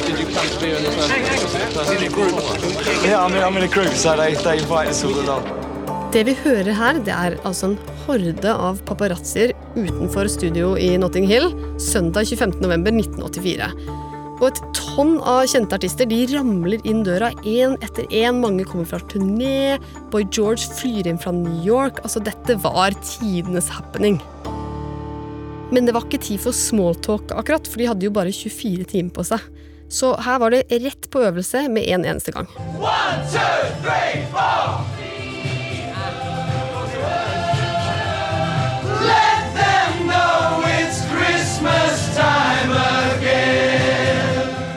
did 0.06 0.18
you 0.18 0.26
come 0.34 0.48
to 0.48 0.60
be 0.60 0.72
in 0.74 0.82
the 0.84 0.90
first 0.90 1.92
in 1.94 2.06
a 2.06 2.10
group? 2.10 2.34
Yeah, 3.04 3.24
I'm 3.24 3.34
in, 3.34 3.42
I'm 3.42 3.56
in 3.56 3.64
a 3.64 3.68
group, 3.68 3.92
so 3.94 4.16
they, 4.16 4.34
they 4.34 4.58
invite 4.58 4.88
us 4.88 5.04
all 5.04 5.18
along. 5.20 5.44
Det 6.14 6.22
vi 6.28 6.34
hører 6.44 6.72
her, 6.78 6.98
det 7.02 7.10
er 7.10 7.34
altså 7.42 7.72
en 7.72 7.78
horde 8.04 8.52
av 8.52 8.78
paparazzier 8.86 9.50
utenfor 9.74 10.28
studio 10.30 10.76
i 10.78 10.92
Notting 11.00 11.26
Hill 11.26 11.48
søndag 11.82 12.28
25.11.1984. 12.30 14.13
Og 14.40 14.48
et 14.48 14.60
tonn 14.74 15.16
av 15.22 15.44
kjente 15.50 15.76
artister 15.76 16.08
de 16.10 16.24
ramler 16.32 16.82
inn 16.88 17.04
døra 17.06 17.30
én 17.46 17.76
etter 17.84 18.08
én. 18.10 18.40
Mange 18.42 18.66
kommer 18.66 18.88
fra 18.90 18.98
turné. 19.10 19.78
Boy 20.10 20.26
George 20.34 20.66
flyr 20.80 21.06
inn 21.10 21.20
fra 21.22 21.32
New 21.36 21.60
York. 21.66 22.02
Altså, 22.02 22.22
dette 22.24 22.58
var 22.64 22.96
tidenes 23.04 23.70
happening. 23.70 24.18
Men 25.74 25.86
det 25.86 25.94
var 25.96 26.06
ikke 26.06 26.22
tid 26.22 26.42
for 26.42 26.54
smalltalk, 26.54 27.32
akkurat, 27.34 27.66
for 27.66 27.80
de 27.80 27.88
hadde 27.90 28.06
jo 28.06 28.14
bare 28.14 28.34
24 28.34 28.90
timer 28.90 29.14
på 29.14 29.24
seg. 29.26 29.42
Så 29.90 30.14
her 30.22 30.40
var 30.42 30.54
det 30.54 30.66
rett 30.82 31.08
på 31.10 31.22
øvelse 31.22 31.66
med 31.70 31.86
en 31.94 32.06
eneste 32.14 32.34
gang. 32.34 32.48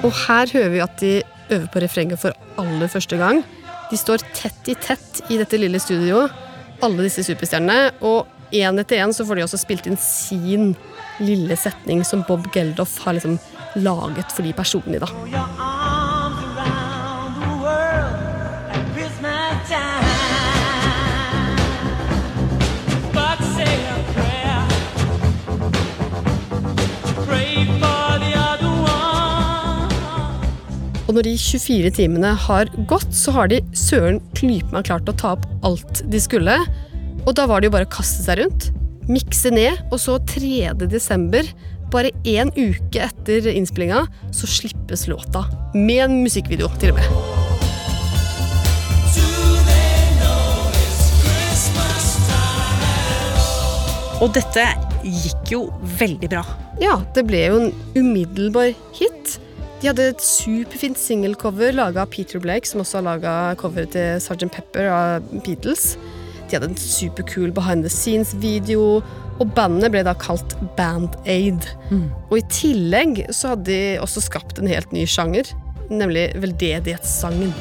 Og 0.08 0.16
her 0.24 0.48
hører 0.56 0.72
vi 0.72 0.80
at 0.84 1.00
de 1.02 1.14
øver 1.52 1.68
på 1.72 1.82
refrenget 1.84 2.22
for 2.22 2.36
aller 2.62 2.88
første 2.92 3.20
gang. 3.20 3.42
De 3.92 4.00
står 4.00 4.24
tett 4.36 4.70
i 4.72 4.76
tett 4.80 5.22
i 5.28 5.40
dette 5.40 5.60
lille 5.60 5.80
studioet, 5.84 6.32
alle 6.84 7.08
disse 7.08 7.26
superstjernene. 7.28 7.92
Og 8.08 8.28
én 8.56 8.80
etter 8.80 9.04
én 9.04 9.16
så 9.16 9.28
får 9.28 9.40
de 9.40 9.48
også 9.48 9.60
spilt 9.60 9.90
inn 9.90 10.00
sin 10.00 10.72
lille 11.20 11.58
setning 11.60 12.06
som 12.08 12.24
Bob 12.28 12.48
Geldof 12.54 13.00
har 13.04 13.18
liksom 13.18 13.36
laget 13.84 14.32
for 14.32 14.48
de 14.48 14.56
personlig, 14.56 15.04
da. 15.04 15.77
Og 31.18 31.24
når 31.24 31.32
de 31.32 31.40
24 31.42 31.90
timene 31.98 32.32
har 32.38 32.70
gått, 32.86 33.10
så 33.10 33.32
har 33.34 33.48
de 33.50 33.58
søren 33.74 34.20
klype 34.38 34.70
meg 34.70 34.86
klart 34.86 35.08
å 35.10 35.16
ta 35.18 35.32
opp 35.34 35.48
alt 35.66 36.04
de 36.14 36.20
skulle. 36.22 36.54
Og 37.24 37.32
da 37.34 37.48
var 37.50 37.58
det 37.58 37.72
jo 37.72 37.74
bare 37.74 37.88
å 37.88 37.90
kaste 37.90 38.22
seg 38.22 38.38
rundt, 38.38 38.68
mikse 39.10 39.50
ned, 39.50 39.80
og 39.90 39.98
så 39.98 40.20
3. 40.30 40.76
desember, 40.86 41.42
bare 41.90 42.12
én 42.22 42.54
uke 42.54 43.02
etter 43.08 43.50
innspillinga, 43.50 44.04
så 44.30 44.46
slippes 44.46 45.08
låta. 45.10 45.42
Med 45.74 46.04
en 46.04 46.20
musikkvideo, 46.22 46.70
til 46.78 46.94
og 46.94 47.02
med. 47.02 47.10
Og 54.22 54.30
dette 54.38 54.70
gikk 55.02 55.58
jo 55.58 55.66
veldig 55.98 56.30
bra. 56.38 56.46
Ja, 56.78 57.00
det 57.18 57.26
ble 57.26 57.42
jo 57.48 57.60
en 57.64 57.76
umiddelbar 57.98 58.78
hit. 59.02 59.40
De 59.78 59.92
hadde 59.92 60.08
et 60.10 60.24
superfint 60.26 60.98
singelcover 60.98 61.76
laga 61.78 62.02
av 62.02 62.10
Peter 62.10 62.42
Blake, 62.42 62.66
som 62.66 62.82
også 62.82 62.98
har 62.98 63.06
laga 63.06 63.34
coveret 63.62 63.94
til 63.94 64.18
Sgt. 64.24 64.48
Pepper 64.56 64.90
av 64.90 65.28
Beatles. 65.46 65.92
De 66.48 66.58
hadde 66.58 66.72
en 66.72 66.80
superkul 66.82 67.52
behind 67.54 67.86
the 67.86 67.92
scenes-video, 67.94 69.04
og 69.38 69.54
bandet 69.54 69.94
ble 69.94 70.02
da 70.08 70.16
kalt 70.18 70.58
Band 70.80 71.14
Aid. 71.30 71.70
Og 72.32 72.40
i 72.40 72.46
tillegg 72.50 73.28
så 73.30 73.54
hadde 73.54 73.70
de 73.70 73.80
også 74.02 74.26
skapt 74.26 74.58
en 74.58 74.72
helt 74.72 74.90
ny 74.96 75.06
sjanger, 75.06 75.54
nemlig 75.94 76.32
veldedighetssangen. 76.42 77.54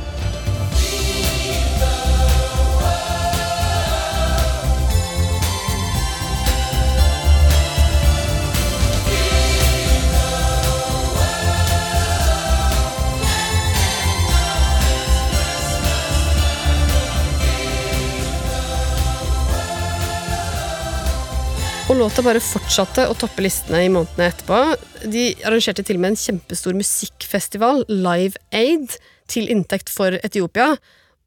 Og 21.86 21.94
låta 22.00 22.22
bare 22.26 22.40
fortsatte 22.42 23.04
å 23.06 23.14
toppe 23.14 23.44
listene 23.44 23.84
i 23.86 23.90
månedene 23.92 24.26
etterpå. 24.32 24.56
De 25.06 25.28
arrangerte 25.46 25.84
til 25.86 26.00
og 26.00 26.02
med 26.02 26.14
en 26.14 26.18
kjempestor 26.18 26.74
musikkfestival, 26.74 27.84
Live 27.86 28.40
Aid, 28.50 28.96
til 29.30 29.46
inntekt 29.54 29.92
for 29.94 30.16
Etiopia. 30.26 30.72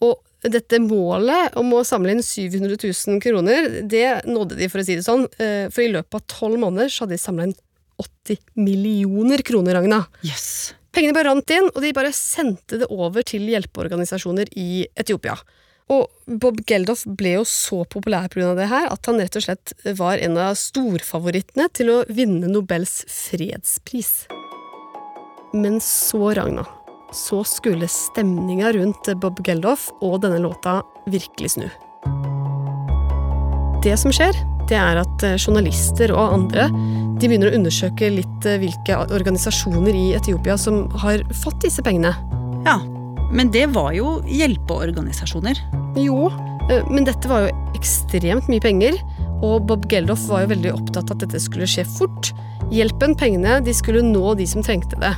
Og 0.04 0.20
dette 0.44 0.82
målet 0.84 1.56
om 1.60 1.72
å 1.78 1.86
samle 1.88 2.12
inn 2.12 2.24
700 2.24 2.76
000 2.76 3.22
kroner, 3.24 3.70
det 3.88 4.26
nådde 4.28 4.60
de, 4.60 4.68
for 4.72 4.84
å 4.84 4.86
si 4.88 4.98
det 5.00 5.08
sånn. 5.08 5.24
Eh, 5.40 5.72
For 5.72 5.86
i 5.86 5.94
løpet 5.96 6.20
av 6.20 6.28
tolv 6.36 6.60
måneder 6.60 6.92
så 6.92 7.06
hadde 7.06 7.16
de 7.16 7.24
samla 7.24 7.48
inn 7.48 7.56
80 8.00 8.44
millioner 8.60 9.44
kroner, 9.48 9.80
Ragna. 9.80 10.02
Yes. 10.28 10.74
Pengene 10.92 11.16
bare 11.16 11.32
rant 11.32 11.56
inn, 11.56 11.72
og 11.72 11.80
de 11.84 11.96
bare 11.96 12.12
sendte 12.16 12.82
det 12.84 12.92
over 12.92 13.24
til 13.24 13.48
hjelpeorganisasjoner 13.48 14.52
i 14.60 14.84
Etiopia. 15.00 15.40
Og 15.90 16.06
Bob 16.42 16.60
Geldof 16.70 17.02
ble 17.18 17.34
jo 17.40 17.46
så 17.50 17.82
populær 17.90 18.30
pga. 18.30 18.54
det 18.58 18.70
her 18.70 18.90
at 18.94 19.10
han 19.10 19.18
rett 19.22 19.38
og 19.40 19.46
slett 19.46 19.74
var 19.98 20.22
en 20.22 20.38
av 20.38 20.58
storfavorittene 20.60 21.66
til 21.74 21.90
å 21.90 22.04
vinne 22.10 22.50
Nobels 22.52 23.02
fredspris. 23.10 24.28
Men 25.58 25.80
så, 25.82 26.36
Ragna, 26.38 26.68
så 27.14 27.42
skulle 27.48 27.90
stemninga 27.90 28.74
rundt 28.78 29.10
Bob 29.18 29.42
Geldof 29.46 29.90
og 30.06 30.22
denne 30.22 30.38
låta 30.44 30.84
virkelig 31.10 31.56
snu. 31.58 31.66
Det 33.82 33.96
som 33.98 34.14
skjer, 34.14 34.38
det 34.70 34.78
er 34.78 35.00
at 35.02 35.24
eh, 35.26 35.40
journalister 35.40 36.12
og 36.14 36.36
andre 36.36 36.68
de 37.20 37.28
begynner 37.28 37.50
å 37.50 37.58
undersøke 37.58 38.12
litt 38.14 38.46
eh, 38.46 38.60
hvilke 38.62 39.02
organisasjoner 39.08 39.96
i 39.96 40.06
Etiopia 40.20 40.60
som 40.60 40.84
har 41.02 41.24
fått 41.42 41.64
disse 41.66 41.82
pengene. 41.86 42.14
Ja, 42.68 42.78
men 43.32 43.52
det 43.54 43.68
var 43.76 43.94
jo 43.98 44.18
hjelpeorganisasjoner. 44.28 45.60
Jo, 46.00 46.30
eh, 46.70 46.86
men 46.90 47.08
dette 47.08 47.30
var 47.30 47.46
jo 47.46 47.56
ekstremt 47.78 48.50
mye 48.52 48.64
penger, 48.64 49.00
og 49.46 49.70
Bob 49.70 49.88
Geldof 49.92 50.26
var 50.30 50.44
jo 50.44 50.54
veldig 50.54 50.74
opptatt 50.76 51.12
av 51.12 51.18
at 51.18 51.26
dette 51.26 51.42
skulle 51.44 51.70
skje 51.70 51.86
fort. 51.88 52.32
Hjelpen, 52.74 53.16
pengene, 53.18 53.60
de 53.64 53.74
skulle 53.76 54.04
nå 54.06 54.36
de 54.40 54.48
som 54.50 54.66
trengte 54.66 55.00
det. 55.00 55.14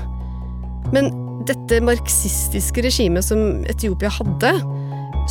Men 0.93 1.09
dette 1.49 1.81
marxistiske 1.83 2.83
regimet 2.85 3.25
som 3.25 3.63
Etiopia 3.71 4.11
hadde, 4.13 4.53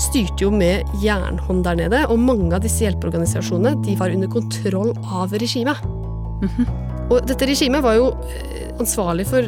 styrte 0.00 0.46
jo 0.46 0.50
med 0.54 0.86
jernhånd 1.02 1.64
der 1.66 1.78
nede, 1.78 2.02
og 2.10 2.20
mange 2.22 2.54
av 2.56 2.64
disse 2.64 2.84
hjelpeorganisasjonene 2.86 3.76
de 3.84 3.96
var 4.00 4.14
under 4.14 4.30
kontroll 4.32 4.92
av 5.04 5.34
regimet. 5.42 5.78
Og 7.10 7.26
dette 7.26 7.48
regimet 7.48 7.82
var 7.84 7.96
jo 7.98 8.12
eh, 8.30 8.70
ansvarlig 8.80 9.26
for 9.26 9.46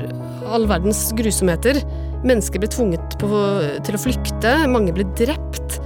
all 0.52 0.66
verdens 0.70 1.04
grusomheter. 1.16 1.78
Mennesker 2.22 2.62
ble 2.62 2.70
tvunget 2.70 3.16
på, 3.18 3.28
til 3.82 3.98
å 3.98 4.00
flykte, 4.00 4.54
mange 4.70 4.94
ble 4.94 5.06
drept. 5.18 5.80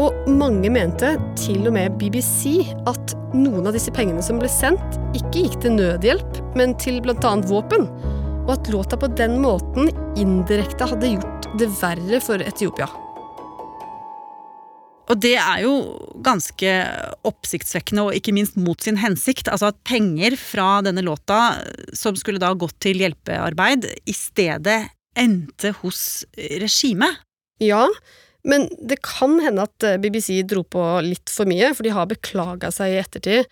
Og 0.00 0.30
mange 0.32 0.70
mente, 0.72 1.16
til 1.36 1.66
og 1.66 1.74
med 1.76 1.98
BBC, 2.00 2.62
at 2.88 3.16
noen 3.34 3.66
av 3.68 3.74
disse 3.76 3.92
pengene 3.92 4.22
som 4.24 4.38
ble 4.40 4.48
sendt, 4.50 4.96
ikke 5.18 5.44
gikk 5.44 5.58
til 5.64 5.76
nødhjelp, 5.76 6.40
men 6.56 6.76
til 6.80 7.02
bl.a. 7.04 7.34
våpen. 7.50 7.88
Og 8.46 8.54
at 8.54 8.70
låta 8.72 8.96
på 9.00 9.10
den 9.18 9.36
måten 9.42 9.90
indirekte 10.18 10.88
hadde 10.88 11.14
gjort 11.16 11.50
det 11.60 11.68
verre 11.82 12.22
for 12.24 12.42
Etiopia. 12.42 12.88
Og 15.10 15.18
det 15.18 15.34
er 15.42 15.64
jo 15.64 15.74
ganske 16.22 16.70
oppsiktsvekkende, 17.26 18.06
og 18.06 18.14
ikke 18.14 18.34
minst 18.36 18.54
mot 18.62 18.78
sin 18.78 19.00
hensikt. 19.02 19.50
Altså 19.50 19.72
at 19.72 19.82
penger 19.82 20.38
fra 20.38 20.78
denne 20.86 21.02
låta, 21.02 21.58
som 21.98 22.14
skulle 22.18 22.42
da 22.42 22.52
gått 22.54 22.78
til 22.86 23.02
hjelpearbeid, 23.02 23.88
i 24.06 24.14
stedet 24.14 24.84
endte 25.20 25.74
hos 25.82 26.24
regimet. 26.36 27.20
Ja, 27.60 27.84
men 28.48 28.68
det 28.80 29.02
kan 29.04 29.36
hende 29.44 29.66
at 29.68 29.84
eh, 29.84 29.98
BBC 30.00 30.40
dro 30.48 30.62
på 30.64 30.82
litt 31.04 31.28
for 31.32 31.48
mye, 31.48 31.74
for 31.76 31.84
de 31.84 31.92
har 31.92 32.08
beklaga 32.08 32.70
seg 32.72 32.94
i 32.94 33.00
ettertid 33.02 33.42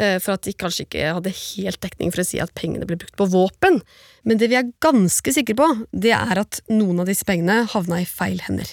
eh, 0.00 0.16
for 0.24 0.38
at 0.38 0.46
de 0.46 0.54
kanskje 0.56 0.86
ikke 0.86 1.12
hadde 1.18 1.34
helt 1.36 1.80
dekning 1.84 2.14
for 2.14 2.24
å 2.24 2.28
si 2.30 2.40
at 2.40 2.54
pengene 2.56 2.88
ble 2.88 2.96
brukt 3.02 3.18
på 3.20 3.28
våpen. 3.28 3.82
Men 4.24 4.40
det 4.40 4.48
vi 4.52 4.56
er 4.60 4.72
ganske 4.84 5.34
sikre 5.36 5.58
på, 5.58 5.68
det 5.92 6.14
er 6.16 6.40
at 6.40 6.62
noen 6.72 7.04
av 7.04 7.10
disse 7.10 7.28
pengene 7.28 7.66
havna 7.74 8.00
i 8.00 8.08
feil 8.08 8.40
hender. 8.46 8.72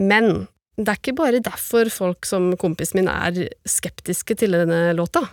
Men 0.00 0.46
det 0.80 0.88
er 0.88 1.00
ikke 1.02 1.18
bare 1.18 1.42
derfor 1.44 1.90
folk 1.92 2.28
som 2.28 2.54
kompisen 2.60 3.02
min 3.02 3.10
er 3.12 3.50
skeptiske 3.68 4.38
til 4.40 4.56
denne 4.56 4.94
låta. 4.96 5.26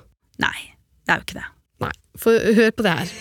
Nei, 0.43 0.73
det 1.07 1.13
er 1.13 1.21
jo 1.21 1.27
ikke 1.29 1.39
det. 1.39 1.49
Nei, 1.85 1.93
for 2.19 2.55
hør 2.59 2.73
på 2.75 2.87
det 2.87 2.97
her. 2.99 3.17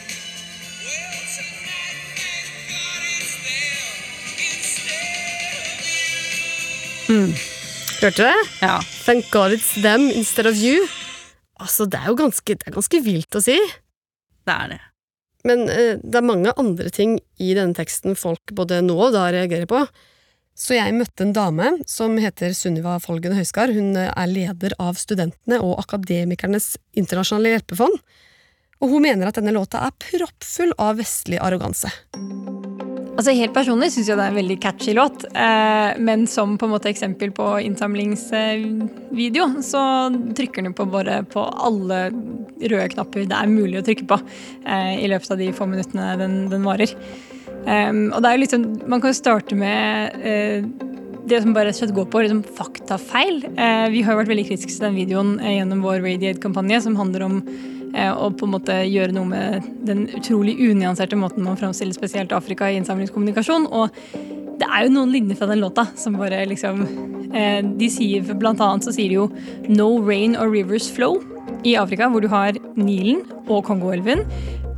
Hørte 7.06 8.10
du 8.16 8.22
det? 8.24 8.46
Ja. 8.60 8.80
Thank 9.06 9.30
God 9.32 9.54
it's 9.56 9.72
them 9.80 10.10
instead 10.10 10.48
of 10.50 10.58
you. 10.58 10.84
Altså, 11.62 11.86
det 11.88 12.00
er 12.02 12.10
jo 12.10 12.18
ganske, 12.18 12.56
det 12.58 12.68
er 12.68 12.74
ganske 12.74 13.00
vilt 13.04 13.38
å 13.38 13.42
si. 13.44 13.56
Det 14.46 14.56
er 14.56 14.74
det. 14.74 14.82
Men 15.46 15.64
eh, 15.70 15.94
det 16.02 16.18
er 16.18 16.26
mange 16.26 16.52
andre 16.58 16.90
ting 16.92 17.16
i 17.38 17.54
denne 17.56 17.76
teksten 17.76 18.18
folk 18.18 18.52
både 18.56 18.82
nå 18.84 18.98
og 18.98 19.14
da 19.16 19.28
reagerer 19.32 19.68
på. 19.70 19.84
Så 20.56 20.78
jeg 20.78 20.94
møtte 20.96 21.26
en 21.26 21.34
dame 21.36 21.72
som 21.88 22.16
heter 22.20 22.54
Sunniva 22.56 22.96
Folgen 23.02 23.36
Høiskar. 23.36 23.72
Hun 23.76 23.96
eh, 23.96 24.10
er 24.10 24.30
leder 24.32 24.76
av 24.82 24.98
Studentene 25.00 25.60
og 25.62 25.78
Akademikernes 25.84 26.74
internasjonale 26.96 27.56
hjelpefond. 27.56 28.00
Og 28.82 28.92
hun 28.92 29.06
mener 29.06 29.30
at 29.30 29.38
denne 29.38 29.54
låta 29.56 29.86
er 29.86 29.96
proppfull 29.96 30.74
av 30.82 30.98
vestlig 31.00 31.40
arroganse. 31.40 31.92
Altså 33.16 33.32
Helt 33.32 33.54
personlig 33.56 33.88
syns 33.94 34.10
jeg 34.10 34.18
det 34.18 34.24
er 34.26 34.32
en 34.32 34.36
veldig 34.36 34.56
catchy 34.60 34.92
låt. 34.96 35.24
Eh, 35.32 35.96
men 36.04 36.26
som 36.28 36.56
på 36.60 36.66
en 36.68 36.74
måte 36.74 36.90
eksempel 36.90 37.30
på 37.36 37.46
innsamlingsvideo, 37.64 39.46
så 39.64 39.84
trykker 40.36 40.66
den 40.66 40.74
på 40.76 40.84
bare 40.92 41.22
på 41.32 41.40
alle 41.40 42.10
røde 42.60 42.90
knapper 42.92 43.24
det 43.28 43.38
er 43.38 43.48
mulig 43.48 43.80
å 43.80 43.86
trykke 43.86 44.08
på 44.10 44.18
eh, 44.20 44.98
i 45.00 45.08
løpet 45.08 45.32
av 45.32 45.40
de 45.40 45.48
få 45.56 45.68
minuttene 45.70 46.10
den, 46.20 46.36
den 46.52 46.66
varer. 46.66 46.92
Um, 47.66 48.12
og 48.14 48.20
det 48.22 48.28
er 48.28 48.36
jo 48.36 48.40
liksom, 48.42 48.64
Man 48.86 49.00
kan 49.02 49.10
jo 49.10 49.16
starte 49.18 49.56
med 49.58 50.18
eh, 50.22 50.66
det 51.26 51.40
som 51.42 51.54
bare 51.56 51.72
slett 51.74 51.94
går 51.96 52.06
på 52.12 52.20
liksom, 52.22 52.44
faktafeil. 52.58 53.40
Vi 53.90 54.02
har 54.04 54.12
jo 54.12 54.20
vært 54.20 54.30
veldig 54.30 54.44
kritiske 54.46 54.76
til 54.76 54.84
den 54.86 55.00
videoen 55.00 55.32
gjennom 55.42 55.80
vår 55.82 56.04
Radiate-kampanje, 56.04 56.84
som 56.84 57.00
handler 57.00 57.24
om 57.26 57.40
eh, 57.94 58.10
å 58.10 58.30
på 58.32 58.46
en 58.46 58.54
måte 58.54 58.78
gjøre 58.86 59.14
noe 59.16 59.28
med 59.30 59.68
den 59.86 60.06
utrolig 60.16 60.56
unyanserte 60.58 61.18
måten 61.18 61.44
man 61.46 61.58
framstiller 61.60 61.96
spesielt 61.96 62.34
Afrika 62.36 62.70
i 62.70 62.78
innsamlingskommunikasjon. 62.80 63.68
Og 63.70 63.94
det 64.56 64.68
er 64.68 64.86
jo 64.86 64.94
noen 64.94 65.12
linjer 65.12 65.38
fra 65.38 65.50
den 65.50 65.62
låta 65.62 65.86
som 66.00 66.16
bare 66.16 66.44
liksom 66.48 66.82
eh, 67.36 67.60
De 67.60 67.88
sier 67.92 68.24
blant 68.40 68.62
annet 68.64 68.86
så 68.86 68.94
sier 68.94 69.12
de 69.12 69.18
jo 69.18 69.30
'No 69.68 70.00
rain 70.00 70.36
or 70.36 70.50
rivers 70.50 70.88
flow' 70.90 71.20
i 71.66 71.74
Afrika, 71.76 72.08
hvor 72.08 72.22
du 72.22 72.28
har 72.28 72.56
Nilen 72.76 73.22
og 73.48 73.64
Kongoelven. 73.64 74.22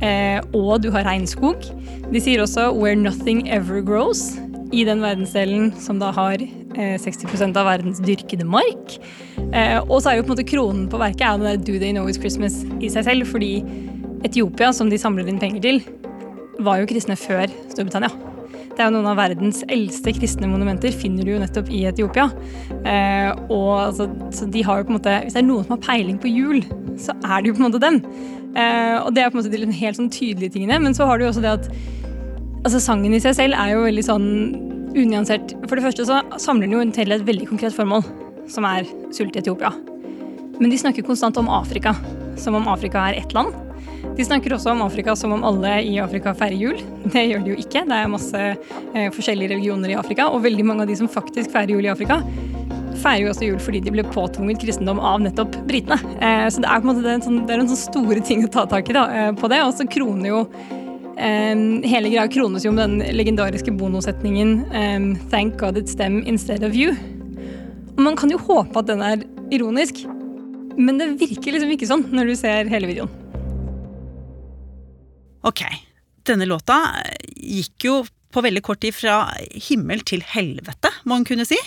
Eh, 0.01 0.39
og 0.53 0.81
du 0.81 0.91
har 0.91 1.05
regnskog. 1.05 1.63
De 2.11 2.19
sier 2.19 2.41
også 2.41 2.71
'Where 2.73 2.95
nothing 2.95 3.47
ever 3.49 3.81
grows' 3.81 4.48
i 4.71 4.85
den 4.85 5.01
verdensdelen 5.01 5.71
som 5.81 5.99
da 6.01 6.11
har 6.15 6.41
eh, 6.41 6.95
60% 7.01 7.57
av 7.57 7.67
verdens 7.67 8.01
dyrkede 8.05 8.45
mark. 8.47 8.97
Eh, 9.49 9.77
og 9.81 9.99
så 10.01 10.11
er 10.11 10.19
jo 10.19 10.25
på 10.27 10.31
en 10.31 10.35
måte 10.35 10.49
kronen 10.49 10.87
på 10.91 11.01
verket 11.01 11.25
er 11.25 11.37
den 11.37 11.47
der 11.47 11.57
'Do 11.57 11.79
they 11.79 11.91
know 11.91 12.07
it's 12.07 12.21
Christmas' 12.21 12.63
i 12.83 12.89
seg 12.89 13.07
selv. 13.09 13.27
Fordi 13.27 13.63
Etiopia, 14.23 14.71
som 14.73 14.89
de 14.89 14.97
samler 14.97 15.27
inn 15.27 15.39
penger 15.39 15.61
til, 15.61 15.81
var 16.59 16.81
jo 16.81 16.89
kristne 16.89 17.15
før 17.17 17.47
Storbritannia. 17.71 18.11
Det 18.79 18.85
er 18.85 18.93
jo 18.93 18.95
noen 18.95 19.09
av 19.11 19.17
verdens 19.19 19.63
eldste 19.67 20.13
kristne 20.15 20.47
monumenter 20.47 20.93
finner 20.95 21.25
du 21.27 21.33
jo 21.33 21.39
nettopp 21.41 21.67
i 21.67 21.81
Etiopia. 21.89 22.29
Eh, 22.87 23.31
og 23.51 23.73
altså, 23.89 24.07
så 24.31 24.47
de 24.47 24.63
har 24.63 24.79
jo 24.79 24.87
på 24.87 24.93
en 24.93 24.99
måte, 24.99 25.15
Hvis 25.23 25.35
det 25.35 25.41
er 25.41 25.47
noen 25.49 25.65
som 25.65 25.75
har 25.75 25.83
peiling 25.83 26.19
på 26.19 26.31
jul, 26.31 26.61
så 26.95 27.11
er 27.19 27.41
det 27.41 27.49
jo 27.49 27.57
på 27.57 27.63
en 27.63 27.67
måte 27.71 27.81
dem. 27.83 27.97
Eh, 28.55 28.95
og 29.03 29.13
det 29.13 29.23
er 29.23 29.29
på 29.31 29.37
en 29.37 29.43
måte 29.43 29.51
de 29.51 29.79
helt 29.81 29.99
sånn 29.99 30.09
tydelige 30.09 30.55
tingene. 30.55 30.79
Men 30.79 30.95
så 30.95 31.05
har 31.09 31.17
du 31.17 31.25
jo 31.25 31.31
også 31.33 31.43
det 31.43 31.57
at 31.57 31.67
altså 32.63 32.81
sangen 32.83 33.15
i 33.15 33.21
seg 33.23 33.37
selv 33.37 33.57
er 33.59 33.73
jo 33.73 33.85
veldig 33.85 34.05
sånn 34.05 34.27
unyansert. 34.97 35.53
For 35.67 35.77
det 35.77 35.85
første 35.85 36.07
så 36.09 36.21
samler 36.41 36.67
den 36.67 36.77
jo 36.77 36.83
til 36.95 37.13
et 37.15 37.25
veldig 37.27 37.49
konkret 37.51 37.75
formål, 37.75 38.03
som 38.49 38.67
er 38.67 38.87
sult 39.15 39.37
i 39.37 39.43
Etiopia. 39.43 39.71
Men 40.59 40.71
de 40.71 40.79
snakker 40.79 41.05
konstant 41.07 41.37
om 41.39 41.49
Afrika, 41.53 41.93
som 42.39 42.57
om 42.57 42.67
Afrika 42.71 43.09
er 43.09 43.21
ett 43.21 43.35
land. 43.37 43.55
De 44.15 44.25
snakker 44.25 44.53
også 44.55 44.73
om 44.73 44.81
Afrika 44.83 45.15
som 45.15 45.33
om 45.35 45.43
alle 45.47 45.77
i 45.87 45.97
Afrika 46.03 46.33
feirer 46.35 46.59
jul. 46.59 46.79
Det 47.13 47.23
gjør 47.25 47.43
de 47.43 47.53
jo 47.53 47.59
ikke. 47.59 47.85
Det 47.87 47.95
er 47.95 48.11
masse 48.11 48.39
eh, 48.39 49.09
forskjellige 49.15 49.53
religioner 49.53 49.93
i 49.93 49.99
Afrika, 49.99 50.27
og 50.31 50.43
veldig 50.43 50.65
mange 50.67 50.85
av 50.85 50.91
de 50.91 50.97
som 50.99 51.11
faktisk 51.11 51.53
feirer 51.53 51.75
jul 51.75 51.87
i 51.87 51.91
Afrika, 51.91 52.19
feirer 52.99 53.23
jo 53.23 53.31
også 53.31 53.47
jul 53.47 53.61
fordi 53.63 53.81
de 53.85 53.93
ble 53.95 54.03
påtvunget 54.11 54.59
kristendom 54.59 54.99
av 54.99 55.21
nettopp 55.23 55.55
britene. 55.69 55.99
Eh, 56.19 56.47
så 56.51 56.63
det 56.63 56.67
er 56.67 56.81
på 56.81 56.87
en 56.87 56.91
måte 56.91 57.05
det 57.05 57.13
er 57.13 57.19
en 57.19 57.27
sånn, 57.27 57.39
det 57.47 57.55
er 57.55 57.63
en 57.63 57.71
sånn 57.71 57.83
store 57.85 58.23
ting 58.25 58.43
å 58.43 58.51
ta 58.51 58.65
tak 58.69 58.91
i 58.91 58.97
da, 58.97 59.05
eh, 59.13 59.31
på 59.39 59.51
det. 59.51 59.61
Og 59.63 59.75
så 59.77 59.87
kroner 59.87 60.33
jo 60.33 60.43
Um, 61.19 61.81
hele 61.83 62.07
greia 62.07 62.29
krones 62.31 62.63
jo 62.63 62.71
med 62.71 62.85
den 62.85 63.15
legendariske 63.17 63.73
bonosetningen 63.75 64.61
um, 64.71 65.07
'Thank 65.27 65.57
God 65.59 65.75
it's 65.75 65.97
them 65.97 66.21
instead 66.23 66.63
of 66.63 66.71
you'. 66.71 66.95
Og 67.97 68.03
Man 68.03 68.15
kan 68.15 68.31
jo 68.31 68.37
håpe 68.39 68.79
at 68.79 68.87
den 68.87 69.01
er 69.03 69.25
ironisk, 69.51 70.05
men 70.77 70.97
det 70.97 71.19
virker 71.19 71.51
liksom 71.51 71.73
ikke 71.75 71.89
sånn 71.89 72.05
når 72.15 72.31
du 72.31 72.35
ser 72.39 72.71
hele 72.71 72.87
videoen. 72.87 73.11
Ok, 75.43 75.65
denne 76.23 76.47
låta 76.47 76.77
gikk 77.35 77.89
jo 77.89 77.97
på 78.31 78.43
veldig 78.45 78.63
kort 78.63 78.79
tid 78.79 78.95
fra 78.95 79.33
himmel 79.51 80.05
til 80.07 80.23
helvete, 80.23 80.93
må 81.03 81.19
en 81.19 81.27
kunne 81.27 81.47
si. 81.47 81.59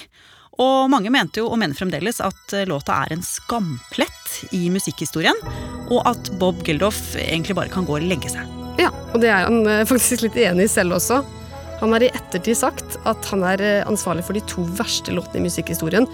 Og 0.63 0.89
mange 0.93 1.13
mente 1.13 1.41
jo, 1.41 1.51
og 1.51 1.61
mener 1.61 1.77
fremdeles, 1.77 2.21
at 2.25 2.57
låta 2.69 3.03
er 3.03 3.17
en 3.17 3.25
skamplett 3.25 4.49
i 4.57 4.69
musikkhistorien, 4.73 5.37
og 5.91 6.05
at 6.09 6.33
Bob 6.41 6.65
Geldof 6.65 7.17
egentlig 7.21 7.57
bare 7.59 7.73
kan 7.73 7.89
gå 7.89 7.99
og 8.01 8.09
legge 8.09 8.33
seg. 8.33 8.62
Ja, 8.81 8.91
og 9.13 9.21
det 9.23 9.31
er 9.31 9.47
han 9.47 9.63
eh, 9.69 9.85
faktisk 9.89 10.25
litt 10.27 10.39
enig 10.41 10.69
i 10.69 10.73
selv 10.73 10.97
også. 10.99 11.23
Han 11.83 11.95
har 11.97 12.05
i 12.07 12.13
ettertid 12.15 12.57
sagt 12.61 12.97
at 13.11 13.27
han 13.33 13.43
er 13.47 13.63
eh, 13.65 13.89
ansvarlig 13.91 14.25
for 14.27 14.39
de 14.39 14.45
to 14.51 14.65
verste 14.79 15.15
låtene 15.15 15.43
i 15.43 15.49
musikkhistorien. 15.49 16.07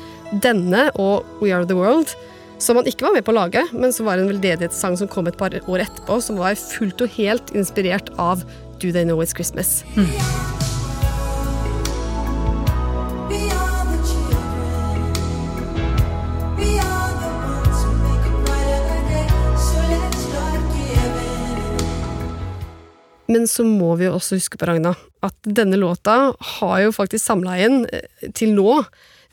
Denne 0.45 0.88
og 0.97 1.29
We 1.43 1.53
Are 1.55 1.69
The 1.69 1.77
World, 1.79 2.15
som 2.59 2.81
han 2.81 2.88
ikke 2.91 3.07
var 3.07 3.19
med 3.19 3.27
på 3.27 3.35
å 3.35 3.38
lage, 3.38 3.67
men 3.77 3.95
som 3.95 4.09
var 4.09 4.18
en 4.18 4.31
veldedighetssang 4.33 4.99
som 4.99 5.11
kom 5.12 5.29
et 5.31 5.38
par 5.38 5.55
år 5.61 5.85
etterpå, 5.85 6.21
som 6.25 6.40
var 6.40 6.59
fullt 6.59 7.05
og 7.05 7.18
helt 7.21 7.53
inspirert 7.55 8.11
av 8.18 8.47
Do 8.79 8.90
They 8.90 9.05
Know 9.05 9.23
It's 9.23 9.37
Christmas. 9.37 9.83
Mm. 9.94 10.58
Men 23.29 23.45
så 23.51 23.64
må 23.67 23.93
vi 24.01 24.09
jo 24.09 24.17
også 24.17 24.38
huske 24.38 24.59
på, 24.59 24.69
Ragna, 24.69 24.95
at 25.25 25.37
denne 25.45 25.77
låta 25.81 26.33
har 26.57 26.79
jo 26.81 26.95
faktisk 26.97 27.25
samla 27.27 27.59
inn 27.61 27.83
eh, 27.93 28.31
til 28.37 28.55
nå 28.57 28.81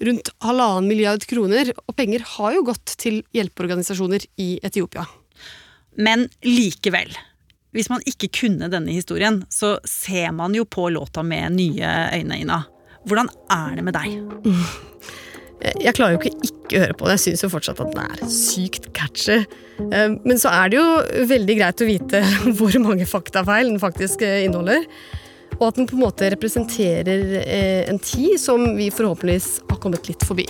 rundt 0.04 0.32
halvannen 0.44 0.90
milliard 0.90 1.24
kroner, 1.30 1.72
og 1.86 1.96
penger 1.96 2.26
har 2.36 2.58
jo 2.58 2.66
gått 2.68 2.98
til 3.00 3.22
hjelpeorganisasjoner 3.36 4.28
i 4.44 4.50
Etiopia. 4.68 5.06
Men 5.96 6.28
likevel. 6.44 7.16
Hvis 7.76 7.90
man 7.92 8.04
ikke 8.08 8.32
kunne 8.36 8.68
denne 8.72 8.92
historien, 8.96 9.42
så 9.52 9.78
ser 9.88 10.32
man 10.36 10.56
jo 10.56 10.68
på 10.68 10.90
låta 10.92 11.24
med 11.24 11.56
nye 11.56 11.94
øyne, 12.16 12.40
Ina. 12.44 12.62
Hvordan 13.06 13.30
er 13.52 13.78
det 13.78 13.86
med 13.86 13.96
deg? 13.96 14.20
Mm. 14.44 14.66
Jeg 15.82 15.96
klarer 15.98 16.16
jo 16.16 16.22
ikke 16.22 16.54
ikke 16.66 16.82
høre 16.84 16.98
på 16.98 17.08
det. 17.08 17.18
Jeg 17.18 17.24
syns 17.26 17.46
jo 17.46 17.52
fortsatt 17.54 17.82
at 17.84 17.94
den 17.94 18.02
er 18.04 18.32
sykt 18.32 18.90
catchy. 18.98 19.44
Eh, 19.92 20.16
men 20.26 20.42
så 20.42 20.54
er 20.54 20.72
det 20.72 20.80
jo 20.80 21.28
veldig 21.32 21.60
greit 21.60 21.84
å 21.84 21.90
vite 21.90 22.24
hvor 22.58 22.80
mange 22.84 23.08
faktafeil 23.10 23.72
den 23.74 23.82
faktisk 23.82 24.26
eh, 24.26 24.44
inneholder. 24.48 24.88
Og 25.56 25.70
at 25.70 25.78
den 25.80 25.88
på 25.88 25.96
en 25.96 26.04
måte 26.04 26.32
representerer 26.34 27.38
eh, 27.46 27.84
en 27.92 28.02
tid 28.02 28.40
som 28.42 28.74
vi 28.78 28.92
forhåpentligvis 28.94 29.52
har 29.70 29.80
kommet 29.84 30.12
litt 30.12 30.26
forbi. 30.28 30.50